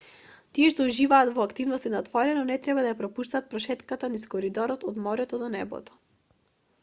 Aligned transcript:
тие 0.57 0.69
што 0.73 0.85
уживаат 0.91 1.29
во 1.33 1.43
активности 1.49 1.91
на 1.95 1.99
отворено 2.03 2.45
не 2.47 2.57
треба 2.67 2.85
да 2.85 2.93
ја 2.93 2.97
пропуштат 3.01 3.51
прошетката 3.51 4.09
низ 4.15 4.25
коридорот 4.33 4.87
од 4.93 4.97
морето 5.09 5.43
до 5.43 5.51
небото 5.59 6.01